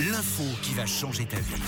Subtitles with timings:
[0.00, 1.60] L'info qui va changer ta vie.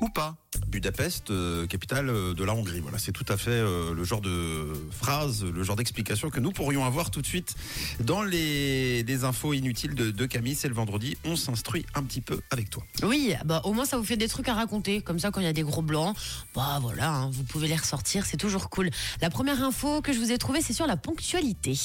[0.00, 0.36] Ou pas.
[0.68, 2.78] Budapest, euh, capitale euh, de la Hongrie.
[2.78, 6.52] Voilà, c'est tout à fait euh, le genre de phrase, le genre d'explication que nous
[6.52, 7.56] pourrions avoir tout de suite
[7.98, 10.54] dans les des infos inutiles de, de Camille.
[10.54, 12.84] C'est le vendredi, on s'instruit un petit peu avec toi.
[13.02, 15.02] Oui, bah au moins ça vous fait des trucs à raconter.
[15.02, 16.16] Comme ça, quand il y a des gros blancs,
[16.54, 18.90] bah voilà, hein, vous pouvez les ressortir, c'est toujours cool.
[19.20, 21.76] La première info que je vous ai trouvée, c'est sur la ponctualité.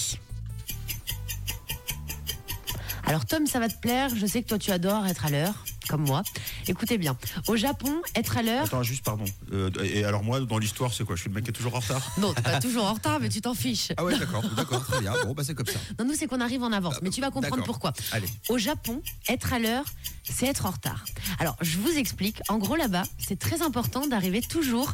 [3.14, 5.54] Alors Tom, ça va te plaire, je sais que toi tu adores être à l'heure,
[5.88, 6.24] comme moi.
[6.68, 7.15] Écoutez bien,
[7.46, 8.64] au Japon, être à l'heure...
[8.64, 9.25] Attends, juste pardon.
[9.51, 11.15] Euh, et alors moi, dans l'histoire, c'est quoi?
[11.15, 12.02] Je suis le mec qui est toujours en retard?
[12.18, 13.89] Non, t'es pas toujours en retard, mais tu t'en fiches.
[13.97, 15.14] Ah ouais, d'accord, d'accord, très bien.
[15.25, 15.78] Bon, bah c'est comme ça.
[16.00, 17.93] Non, nous c'est qu'on arrive en avance, mais tu vas comprendre pourquoi.
[18.14, 18.25] Allez.
[18.50, 19.00] Au Japon,
[19.30, 19.86] être à l'heure,
[20.24, 21.05] c'est être en retard.
[21.38, 22.41] Alors, je vous explique.
[22.50, 24.91] En gros, là-bas, c'est très important d'arriver toujours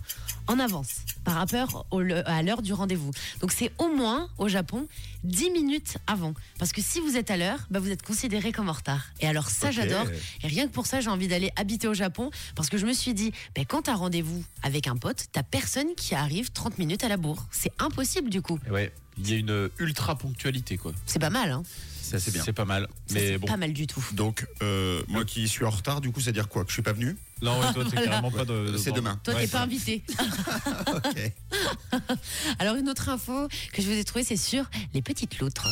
[0.48, 0.90] en avance
[1.30, 3.12] par rapport au- à l'heure du rendez-vous.
[3.42, 4.88] Donc, c'est au moins, au Japon,
[5.24, 6.34] 10 minutes avant.
[6.58, 9.06] Parce que si vous êtes à l'heure, bah, vous êtes considéré comme en retard.
[9.20, 10.08] Et alors, ça, j'adore.
[10.44, 12.32] Et rien que pour ça, j'ai envie d'aller habiter au Japon.
[12.56, 15.94] Parce que je me suis dit, ben, quand t'as rendez-vous avec un pote, t'as personne
[15.96, 17.46] qui arrive 30 minutes à la bourre.
[17.52, 18.58] C'est impossible, du coup.
[18.72, 20.92] Ouais, il y a une ultra ponctualité quoi.
[21.06, 21.64] C'est pas mal, hein.
[22.02, 22.42] C'est assez bien.
[22.44, 22.88] C'est pas mal.
[23.06, 23.46] Ça, Mais c'est bon.
[23.46, 24.04] pas mal du tout.
[24.14, 26.82] Donc, euh, moi qui suis en retard, du coup, c'est dire quoi Que je suis
[26.82, 27.16] pas venu?
[27.44, 28.06] Non, ouais, toi, t'es Voilà.
[28.08, 28.76] carrément pas de.
[28.78, 29.20] C'est demain.
[29.24, 30.02] Toi, Ouais, t'es pas invité.
[30.88, 31.32] Ok.
[32.58, 35.68] Alors, une autre info que je vous ai trouvée, c'est sur les petites loutres.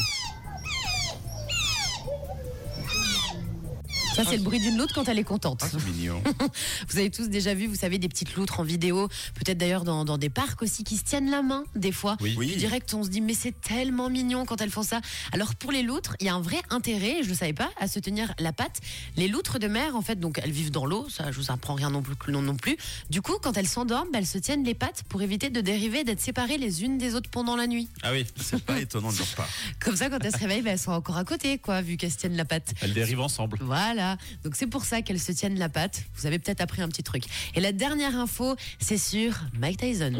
[4.17, 5.61] Ça, c'est le bruit d'une loutre quand elle est contente.
[5.63, 6.21] Ah, c'est mignon.
[6.89, 10.05] Vous avez tous déjà vu, vous savez, des petites loutres en vidéo, peut-être d'ailleurs dans,
[10.05, 12.17] dans des parcs aussi, qui se tiennent la main, des fois.
[12.21, 12.35] Oui.
[12.37, 12.55] Oui.
[12.55, 15.01] Direct, on se dit, mais c'est tellement mignon quand elles font ça.
[15.33, 17.69] Alors, pour les loutres, il y a un vrai intérêt, je ne le savais pas,
[17.79, 18.79] à se tenir la patte.
[19.15, 21.75] Les loutres de mer, en fait, donc elles vivent dans l'eau, ça, je vous apprends
[21.75, 22.77] rien non plus, non, non plus.
[23.09, 26.03] Du coup, quand elles s'endorment, bah, elles se tiennent les pattes pour éviter de dériver,
[26.03, 27.89] d'être séparées les unes des autres pendant la nuit.
[28.03, 29.49] Ah oui, C'est pas étonnant de leur part.
[29.79, 32.11] Comme ça, quand elles se réveillent, bah, elles sont encore à côté, quoi, vu qu'elles
[32.11, 32.73] se tiennent la patte.
[32.81, 33.57] elles dérivent ensemble.
[33.61, 34.06] Voilà,
[34.43, 36.03] donc c'est pour ça qu'elles se tiennent la patte.
[36.15, 37.23] Vous avez peut-être appris un petit truc.
[37.55, 40.13] Et la dernière info, c'est sur Mike Tyson.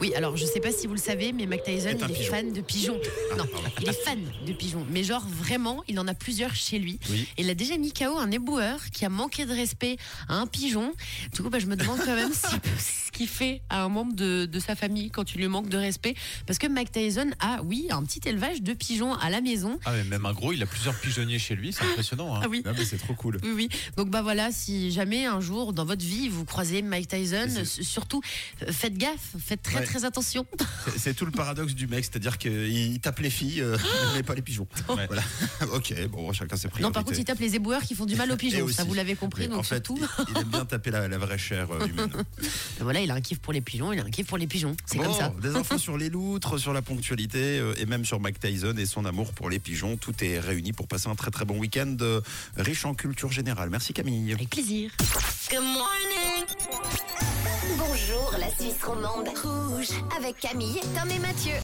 [0.00, 2.14] Oui, alors je sais pas si vous le savez, mais Mike Tyson, Est il est
[2.14, 2.30] pigeon.
[2.30, 3.00] fan de pigeons.
[3.38, 3.44] Non,
[3.80, 4.84] il est fan de pigeons.
[4.90, 6.98] Mais genre vraiment, il en a plusieurs chez lui.
[7.10, 7.26] Oui.
[7.38, 9.96] Et il a déjà mis KO un éboueur qui a manqué de respect
[10.28, 10.92] à un pigeon.
[11.32, 12.32] Du coup, bah, je me demande quand même
[12.78, 15.78] si- qu'il fait à un membre de, de sa famille quand il lui manque de
[15.78, 16.14] respect.
[16.46, 19.78] Parce que Mike Tyson a, oui, un petit élevage de pigeons à la maison.
[19.86, 22.34] Ah, mais même un gros, il a plusieurs pigeonniers chez lui, c'est impressionnant.
[22.36, 22.40] Hein.
[22.44, 22.62] Ah oui.
[22.66, 23.38] Ah, mais c'est trop cool.
[23.42, 23.68] Oui, oui.
[23.96, 28.20] Donc bah voilà, si jamais un jour dans votre vie vous croisez Mike Tyson, surtout
[28.62, 29.84] euh, faites gaffe, faites très Ouais.
[29.86, 30.46] très attention.
[30.96, 33.76] C'est- tout le paradoxe du mec, c'est-à-dire qu'il tape les filles, euh,
[34.14, 34.66] mais pas les pigeons.
[34.88, 35.06] Ouais.
[35.06, 35.22] Voilà.
[35.72, 36.82] Ok, bon, chacun ses priorités.
[36.82, 38.64] Non, par contre, il tape les éboueurs qui font du mal aux pigeons.
[38.64, 38.74] aussi.
[38.74, 39.98] Ça, vous l'avez compris, donc en fait, surtout.
[40.28, 42.10] il, il aime bien taper la, la vraie chair euh, humaine.
[42.80, 44.76] Voilà, il a un kiff pour les pigeons, il a un kiff pour les pigeons.
[44.86, 45.32] C'est Bon, comme ça.
[45.40, 48.86] Des infos sur les loutres, sur la ponctualité euh, et même sur Mike Tyson et
[48.86, 49.96] son amour pour les pigeons.
[49.96, 52.20] Tout est réuni pour passer un très très bon week-end euh,
[52.56, 53.70] riche en culture générale.
[53.70, 54.32] Merci Camille.
[54.32, 54.90] Avec plaisir.
[57.78, 59.28] Bonjour la Suisse romande.
[59.42, 61.52] Rouge avec Camille, Tom et Mathieu.